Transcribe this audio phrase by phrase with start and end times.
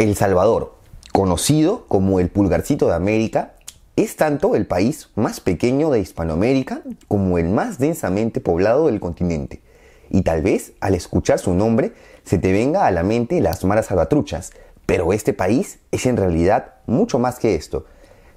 [0.00, 0.76] El Salvador,
[1.12, 3.52] conocido como el pulgarcito de América,
[3.96, 9.60] es tanto el país más pequeño de Hispanoamérica como el más densamente poblado del continente.
[10.08, 11.92] Y tal vez al escuchar su nombre
[12.24, 14.52] se te venga a la mente las maras salvatruchas,
[14.86, 17.84] pero este país es en realidad mucho más que esto.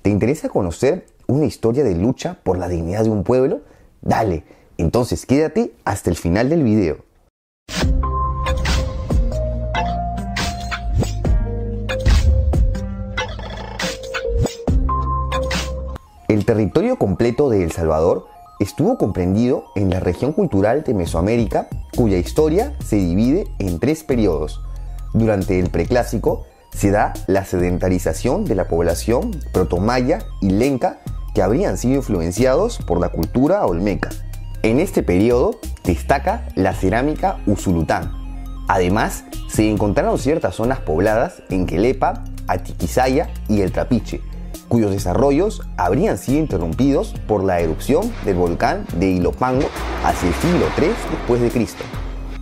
[0.02, 3.62] ¿Te interesa conocer una historia de lucha por la dignidad de un pueblo?
[4.02, 4.44] Dale,
[4.78, 6.98] entonces quédate hasta el final del video.
[16.34, 18.26] El territorio completo de El Salvador
[18.60, 24.60] estuvo comprendido en la región cultural de Mesoamérica, cuya historia se divide en tres periodos.
[25.14, 31.02] Durante el preclásico se da la sedentarización de la población protomaya y lenca
[31.36, 34.10] que habrían sido influenciados por la cultura olmeca.
[34.64, 38.12] En este periodo destaca la cerámica usulután.
[38.68, 44.20] Además, se encontraron ciertas zonas pobladas en Quelepa, Atiquizaya y el Trapiche,
[44.74, 49.68] cuyos desarrollos habrían sido interrumpidos por la erupción del volcán de Ilopango
[50.04, 51.76] hacia el siglo III después.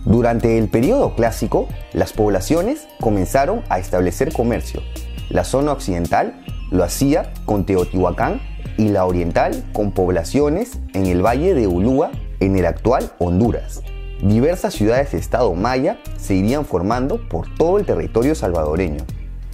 [0.06, 4.80] Durante el periodo clásico, las poblaciones comenzaron a establecer comercio.
[5.28, 8.40] La zona occidental lo hacía con Teotihuacán
[8.78, 13.82] y la oriental con poblaciones en el valle de Ulúa, en el actual Honduras.
[14.22, 19.04] Diversas ciudades de estado maya se irían formando por todo el territorio salvadoreño.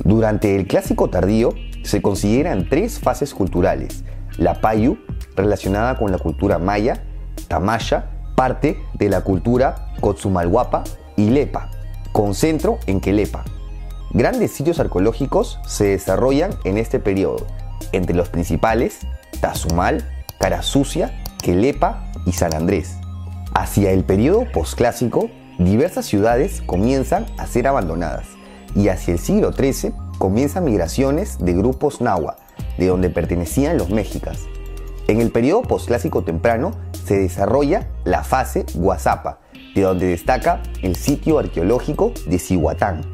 [0.05, 1.55] Durante el clásico tardío
[1.89, 4.05] se consideran tres fases culturales.
[4.37, 4.99] La Payu,
[5.35, 7.03] relacionada con la cultura maya,
[7.49, 10.85] Tamaya, parte de la cultura Cotzumalguapa
[11.17, 11.71] y Lepa,
[12.13, 13.43] con centro en Quelepa.
[14.11, 17.47] Grandes sitios arqueológicos se desarrollan en este periodo,
[17.93, 18.99] entre los principales
[19.41, 20.07] Tazumal,
[20.39, 22.99] Carasucia, Quelepa y San Andrés.
[23.55, 28.27] Hacia el periodo posclásico, diversas ciudades comienzan a ser abandonadas
[28.75, 32.37] y hacia el siglo XIII comienzan migraciones de grupos nahua,
[32.77, 34.47] de donde pertenecían los mexicas.
[35.07, 36.73] En el periodo posclásico temprano
[37.07, 39.39] se desarrolla la fase Guazapa,
[39.75, 43.11] de donde destaca el sitio arqueológico de Cihuatán.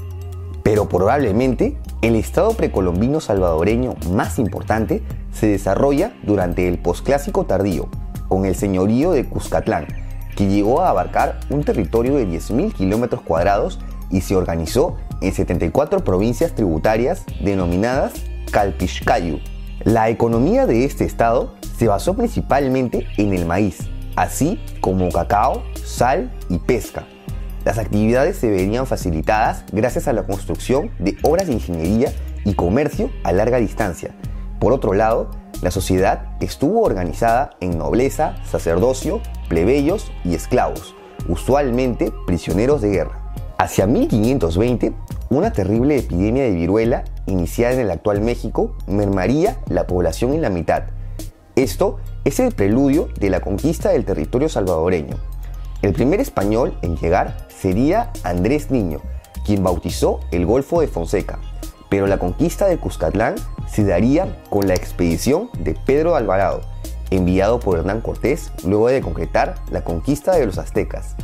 [0.64, 7.88] Pero probablemente el estado precolombino salvadoreño más importante se desarrolla durante el posclásico tardío,
[8.28, 9.86] con el señorío de Cuscatlán,
[10.34, 13.78] que llegó a abarcar un territorio de 10.000 kilómetros cuadrados
[14.10, 18.12] y se organizó en 74 provincias tributarias denominadas
[18.50, 19.40] Calpishcayu.
[19.84, 23.78] La economía de este estado se basó principalmente en el maíz,
[24.16, 27.06] así como cacao, sal y pesca.
[27.64, 32.12] Las actividades se verían facilitadas gracias a la construcción de obras de ingeniería
[32.44, 34.14] y comercio a larga distancia.
[34.60, 35.30] Por otro lado,
[35.62, 40.94] la sociedad estuvo organizada en nobleza, sacerdocio, plebeyos y esclavos,
[41.28, 43.32] usualmente prisioneros de guerra.
[43.56, 44.92] Hacia 1520,
[45.30, 50.50] una terrible epidemia de viruela, iniciada en el actual México, mermaría la población en la
[50.50, 50.84] mitad.
[51.56, 55.16] Esto es el preludio de la conquista del territorio salvadoreño.
[55.82, 59.00] El primer español en llegar sería Andrés Niño,
[59.44, 61.38] quien bautizó el Golfo de Fonseca,
[61.88, 63.34] pero la conquista de Cuscatlán
[63.68, 66.62] se daría con la expedición de Pedro Alvarado,
[67.10, 71.14] enviado por Hernán Cortés luego de concretar la conquista de los aztecas.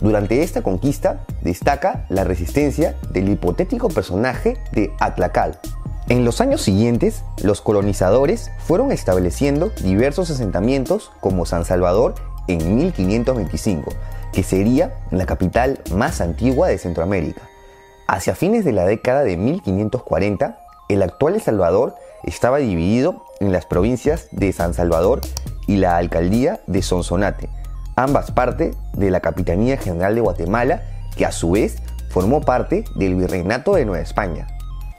[0.00, 5.58] Durante esta conquista destaca la resistencia del hipotético personaje de Atlacal.
[6.08, 12.14] En los años siguientes, los colonizadores fueron estableciendo diversos asentamientos como San Salvador
[12.48, 13.92] en 1525,
[14.32, 17.42] que sería la capital más antigua de Centroamérica.
[18.08, 20.58] Hacia fines de la década de 1540,
[20.88, 21.94] el actual El Salvador
[22.24, 25.20] estaba dividido en las provincias de San Salvador
[25.66, 27.48] y la alcaldía de Sonsonate,
[28.02, 30.82] ambas parte de la Capitanía General de Guatemala,
[31.16, 34.46] que a su vez formó parte del Virreinato de Nueva España.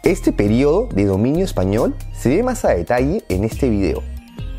[0.04, 4.02] Este periodo de dominio español se ve más a detalle en este video.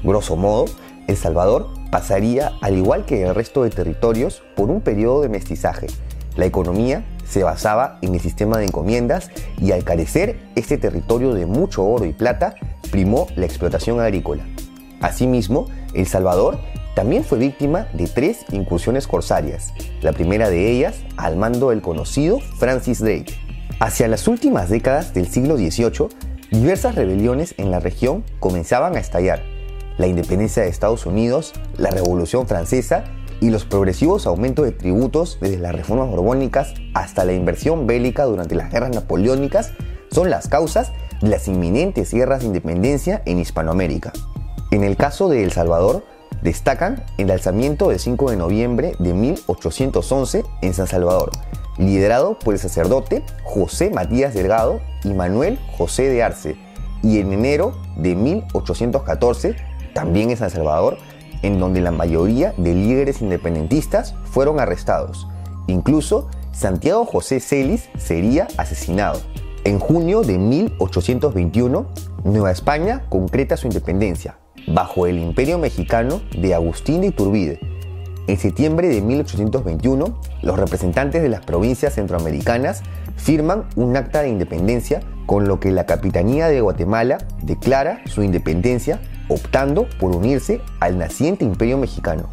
[0.05, 0.67] Grosso modo,
[1.09, 5.89] El Salvador pasaría, al igual que el resto de territorios, por un periodo de mestizaje.
[6.37, 11.47] La economía se basaba en el sistema de encomiendas y al carecer este territorio de
[11.47, 12.55] mucho oro y plata,
[12.91, 14.45] primó la explotación agrícola.
[15.01, 16.59] Asimismo, El Salvador
[16.95, 19.73] también fue víctima de tres incursiones corsarias,
[20.03, 23.35] la primera de ellas al mando del conocido Francis Drake.
[23.81, 26.09] Hacia las últimas décadas del siglo XVIII,
[26.51, 29.43] diversas rebeliones en la región comenzaban a estallar.
[29.97, 33.05] La independencia de Estados Unidos, la Revolución Francesa
[33.41, 38.55] y los progresivos aumentos de tributos desde las reformas borbónicas hasta la inversión bélica durante
[38.55, 39.73] las guerras napoleónicas
[40.11, 40.93] son las causas
[41.23, 44.13] de las inminentes guerras de independencia en Hispanoamérica.
[44.71, 46.05] En el caso de El Salvador,
[46.41, 51.31] Destacan el alzamiento del 5 de noviembre de 1811 en San Salvador,
[51.79, 56.57] liderado por el sacerdote José Matías Delgado y Manuel José de Arce,
[57.03, 59.57] y en enero de 1814,
[59.95, 60.99] también en San Salvador,
[61.43, 65.29] en donde la mayoría de líderes independentistas fueron arrestados.
[65.67, 69.21] Incluso Santiago José Celis sería asesinado.
[69.65, 71.87] En junio de 1821,
[72.25, 77.61] Nueva España concreta su independencia, bajo el imperio mexicano de Agustín de Iturbide.
[78.29, 82.83] En septiembre de 1821, los representantes de las provincias centroamericanas
[83.17, 89.01] firman un acta de independencia con lo que la Capitanía de Guatemala declara su independencia
[89.29, 92.29] optando por unirse al naciente imperio mexicano.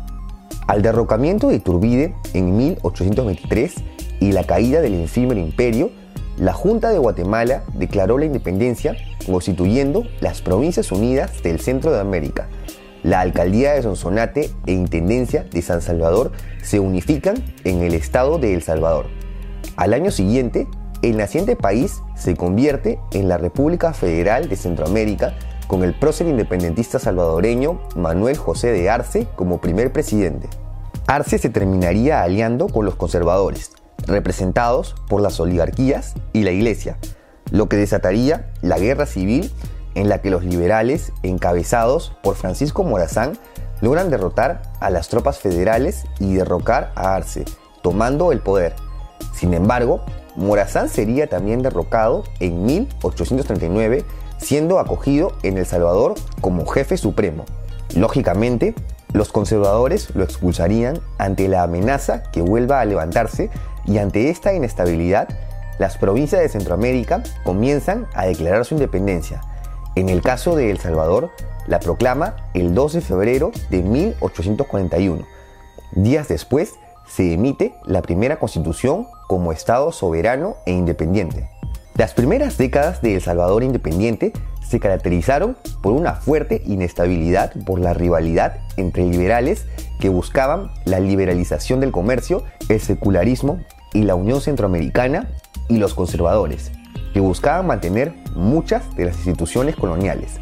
[0.68, 3.74] Al derrocamiento de Iturbide en 1823
[4.20, 5.92] y la caída del efímero imperio,
[6.38, 8.96] la Junta de Guatemala declaró la independencia
[9.32, 12.48] constituyendo las Provincias Unidas del Centro de América.
[13.04, 16.32] La Alcaldía de Sonsonate e Intendencia de San Salvador
[16.62, 19.06] se unifican en el Estado de El Salvador.
[19.78, 20.68] Al año siguiente,
[21.02, 25.36] el naciente país se convierte en la República Federal de Centroamérica
[25.68, 30.50] con el prócer independentista salvadoreño Manuel José de Arce como primer presidente.
[31.08, 33.72] Arce se terminaría aliando con los conservadores,
[34.06, 36.98] representados por las oligarquías y la iglesia,
[37.52, 39.52] lo que desataría la guerra civil
[39.96, 43.38] en la que los liberales, encabezados por Francisco Morazán,
[43.82, 47.46] logran derrotar a las tropas federales y derrocar a Arce,
[47.82, 48.76] tomando el poder.
[49.34, 50.02] Sin embargo,
[50.36, 54.06] Morazán sería también derrocado en 1839,
[54.38, 57.46] siendo acogido en El Salvador como jefe supremo.
[57.96, 58.76] Lógicamente,
[59.12, 63.50] los conservadores lo expulsarían ante la amenaza que vuelva a levantarse
[63.86, 65.28] y ante esta inestabilidad,
[65.80, 69.42] las provincias de Centroamérica comienzan a declarar su independencia.
[69.96, 71.32] En el caso de El Salvador,
[71.68, 75.26] la proclama el 2 de febrero de 1841.
[75.94, 76.76] Días después,
[77.08, 81.50] se emite la primera constitución como Estado soberano e independiente.
[81.96, 87.94] Las primeras décadas de El Salvador independiente se caracterizaron por una fuerte inestabilidad por la
[87.94, 89.66] rivalidad entre liberales
[90.00, 93.60] que buscaban la liberalización del comercio, el secularismo
[93.94, 95.30] y la Unión Centroamericana
[95.70, 96.72] y los conservadores,
[97.14, 100.34] que buscaban mantener muchas de las instituciones coloniales.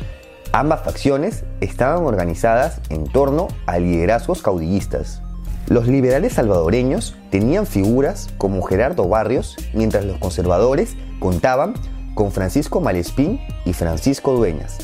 [0.53, 5.21] Ambas facciones estaban organizadas en torno a liderazgos caudillistas.
[5.67, 11.73] Los liberales salvadoreños tenían figuras como Gerardo Barrios, mientras los conservadores contaban
[12.15, 14.77] con Francisco Malespín y Francisco Dueñas.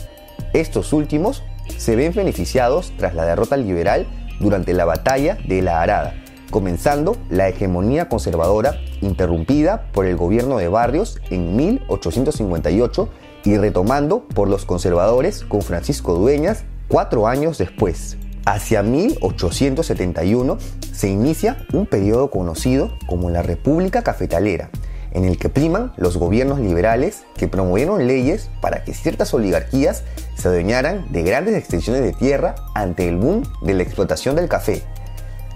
[0.54, 1.44] Estos últimos
[1.78, 4.06] se ven beneficiados tras la derrota liberal
[4.40, 6.14] durante la batalla de la Arada,
[6.52, 13.10] comenzando la hegemonía conservadora interrumpida por el gobierno de Barrios en 1858
[13.46, 18.18] y retomando por los conservadores con Francisco Dueñas cuatro años después.
[18.46, 20.58] Hacia 1871
[20.92, 24.70] se inicia un periodo conocido como la República Cafetalera,
[25.12, 30.04] en el que priman los gobiernos liberales que promovieron leyes para que ciertas oligarquías
[30.36, 34.84] se adueñaran de grandes extensiones de tierra ante el boom de la explotación del café.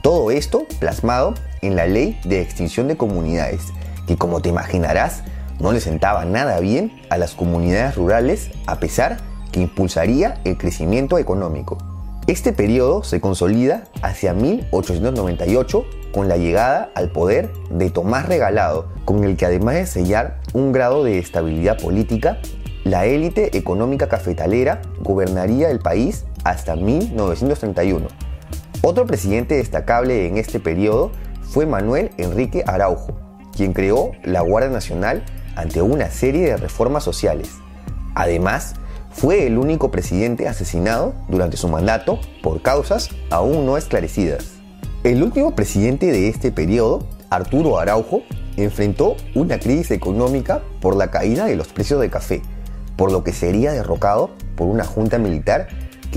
[0.01, 3.61] Todo esto plasmado en la ley de extinción de comunidades,
[4.07, 5.23] que como te imaginarás
[5.59, 9.17] no le sentaba nada bien a las comunidades rurales a pesar
[9.51, 11.77] que impulsaría el crecimiento económico.
[12.27, 19.23] Este periodo se consolida hacia 1898 con la llegada al poder de Tomás Regalado, con
[19.23, 22.39] el que además de sellar un grado de estabilidad política,
[22.83, 28.07] la élite económica cafetalera gobernaría el país hasta 1931.
[28.81, 31.11] Otro presidente destacable en este periodo
[31.49, 33.17] fue Manuel Enrique Araujo,
[33.55, 35.23] quien creó la Guardia Nacional
[35.55, 37.49] ante una serie de reformas sociales.
[38.15, 38.75] Además,
[39.11, 44.45] fue el único presidente asesinado durante su mandato por causas aún no esclarecidas.
[45.03, 48.21] El último presidente de este periodo, Arturo Araujo,
[48.57, 52.41] enfrentó una crisis económica por la caída de los precios de café,
[52.95, 55.67] por lo que sería derrocado por una junta militar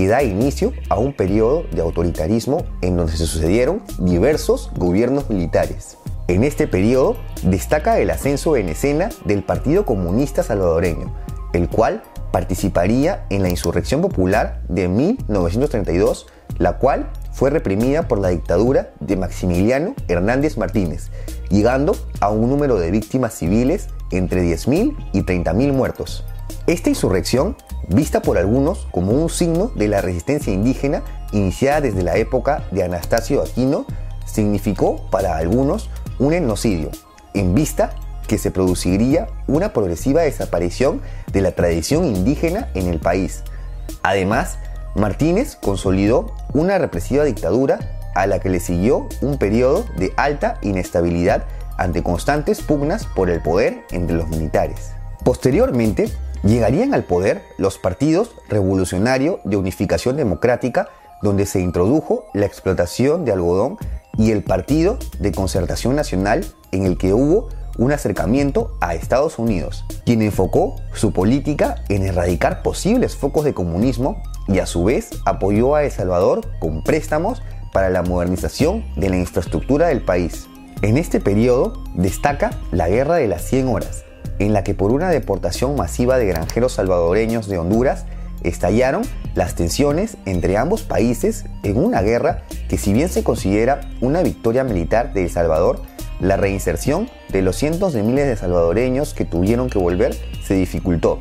[0.01, 5.95] que da inicio a un periodo de autoritarismo en donde se sucedieron diversos gobiernos militares.
[6.27, 11.13] En este periodo destaca el ascenso en escena del Partido Comunista Salvadoreño,
[11.53, 16.25] el cual participaría en la insurrección popular de 1932,
[16.57, 21.11] la cual fue reprimida por la dictadura de Maximiliano Hernández Martínez,
[21.51, 26.25] llegando a un número de víctimas civiles entre 10.000 y 30.000 muertos.
[26.67, 27.55] Esta insurrección,
[27.87, 31.01] vista por algunos como un signo de la resistencia indígena
[31.31, 33.85] iniciada desde la época de Anastasio Aquino,
[34.25, 35.89] significó para algunos
[36.19, 36.91] un etnocidio,
[37.33, 37.95] en vista
[38.27, 41.01] que se produciría una progresiva desaparición
[41.33, 43.43] de la tradición indígena en el país.
[44.03, 44.59] Además,
[44.95, 47.79] Martínez consolidó una represiva dictadura
[48.13, 51.45] a la que le siguió un periodo de alta inestabilidad
[51.77, 54.91] ante constantes pugnas por el poder entre los militares.
[55.23, 56.11] Posteriormente,
[56.43, 60.89] llegarían al poder los partidos Revolucionario de Unificación Democrática,
[61.21, 63.77] donde se introdujo la explotación de algodón,
[64.17, 69.85] y el Partido de Concertación Nacional, en el que hubo un acercamiento a Estados Unidos,
[70.05, 75.75] quien enfocó su política en erradicar posibles focos de comunismo y a su vez apoyó
[75.75, 80.47] a El Salvador con préstamos para la modernización de la infraestructura del país.
[80.81, 84.03] En este periodo destaca la Guerra de las 100 Horas,
[84.41, 88.05] en la que por una deportación masiva de granjeros salvadoreños de Honduras
[88.43, 89.03] estallaron
[89.35, 94.63] las tensiones entre ambos países en una guerra que si bien se considera una victoria
[94.63, 95.83] militar de El Salvador,
[96.19, 101.19] la reinserción de los cientos de miles de salvadoreños que tuvieron que volver se dificultó,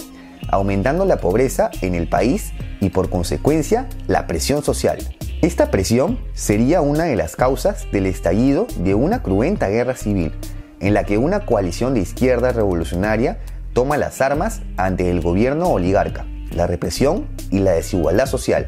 [0.49, 4.99] aumentando la pobreza en el país y por consecuencia la presión social.
[5.43, 10.33] Esta presión sería una de las causas del estallido de una cruenta guerra civil,
[10.81, 13.39] en la que una coalición de izquierda revolucionaria
[13.73, 18.67] toma las armas ante el gobierno oligarca, la represión y la desigualdad social.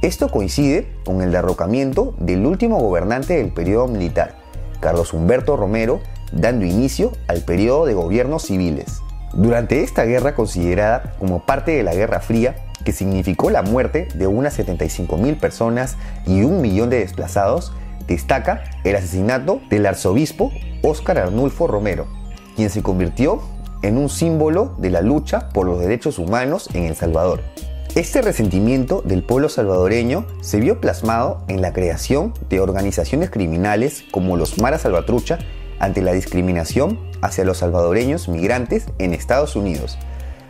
[0.00, 4.36] Esto coincide con el derrocamiento del último gobernante del periodo militar,
[4.80, 6.00] Carlos Humberto Romero,
[6.32, 9.00] dando inicio al periodo de gobiernos civiles.
[9.34, 14.26] Durante esta guerra considerada como parte de la Guerra Fría, que significó la muerte de
[14.26, 15.96] unas 75.000 personas
[16.26, 17.72] y un millón de desplazados,
[18.06, 20.50] destaca el asesinato del arzobispo
[20.82, 22.06] Óscar Arnulfo Romero,
[22.56, 23.40] quien se convirtió
[23.82, 27.40] en un símbolo de la lucha por los derechos humanos en El Salvador.
[27.94, 34.36] Este resentimiento del pueblo salvadoreño se vio plasmado en la creación de organizaciones criminales como
[34.36, 35.38] los Mara Salvatrucha
[35.78, 39.98] ante la discriminación hacia los salvadoreños migrantes en Estados Unidos.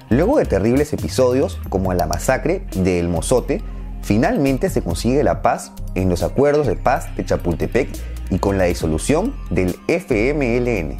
[0.08, 3.62] Luego de terribles episodios como la masacre de El Mozote,
[4.02, 7.88] finalmente se consigue la paz en los acuerdos de paz de Chapultepec
[8.32, 10.96] y con la disolución del FMLN.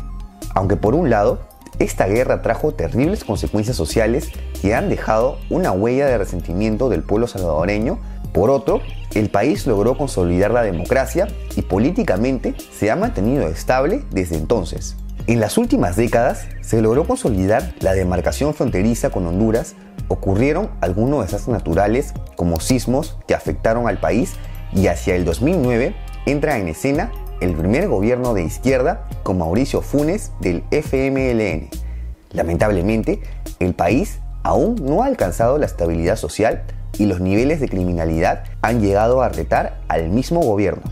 [0.55, 1.41] Aunque por un lado,
[1.79, 4.29] esta guerra trajo terribles consecuencias sociales
[4.61, 7.99] que han dejado una huella de resentimiento del pueblo salvadoreño,
[8.35, 8.83] por otro,
[9.15, 14.97] el país logró consolidar la democracia y políticamente se ha mantenido estable desde entonces.
[15.27, 19.75] En las últimas décadas se logró consolidar la demarcación fronteriza con Honduras,
[20.09, 24.35] ocurrieron algunos desastres naturales como sismos que afectaron al país
[24.75, 25.95] y hacia el 2009
[26.27, 27.11] entra en escena
[27.43, 31.69] el primer gobierno de izquierda con Mauricio Funes del FMLN.
[32.31, 33.21] Lamentablemente,
[33.59, 36.63] el país aún no ha alcanzado la estabilidad social
[36.99, 40.83] y los niveles de criminalidad han llegado a retar al mismo gobierno.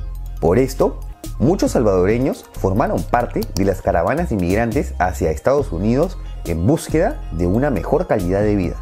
[0.40, 1.00] Por esto,
[1.40, 7.46] Muchos salvadoreños formaron parte de las caravanas de inmigrantes hacia Estados Unidos en búsqueda de
[7.46, 8.76] una mejor calidad de vida.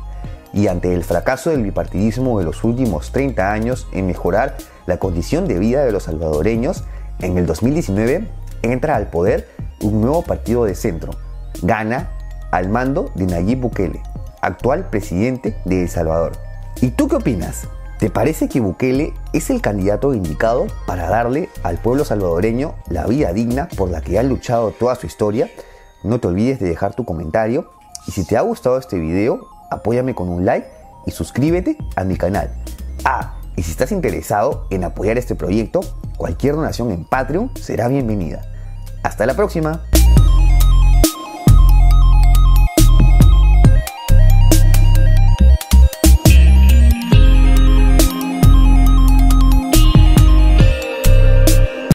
[0.52, 4.56] Y ante el fracaso del bipartidismo de los últimos 30 años en mejorar
[4.86, 6.82] la condición de vida de los salvadoreños,
[7.20, 8.28] en el 2019
[8.62, 9.48] entra al poder
[9.80, 11.12] un nuevo partido de centro,
[11.62, 12.10] gana
[12.50, 14.00] al mando de Nayib Bukele,
[14.40, 16.32] actual presidente de El Salvador.
[16.80, 17.68] ¿Y tú qué opinas?
[17.98, 23.32] ¿Te parece que Bukele es el candidato indicado para darle al pueblo salvadoreño la vida
[23.32, 25.50] digna por la que ha luchado toda su historia?
[26.04, 27.70] No te olvides de dejar tu comentario
[28.06, 30.68] y si te ha gustado este video, apóyame con un like
[31.06, 32.50] y suscríbete a mi canal.
[33.58, 35.80] Y si estás interesado en apoyar este proyecto,
[36.16, 38.42] cualquier donación en Patreon será bienvenida.
[39.02, 39.82] Hasta la próxima.